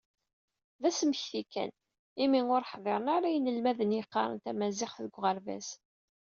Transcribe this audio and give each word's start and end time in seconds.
D 0.81 0.83
asmekti 0.89 1.43
kan, 1.53 1.69
imi 2.23 2.41
ur 2.55 2.63
ḥḍiren 2.71 3.07
ara 3.15 3.29
yinelmaden 3.33 3.95
yeqqaren 3.97 4.37
tamaziɣt 4.43 4.97
deg 5.05 5.15
uɣerbaz. 5.17 5.67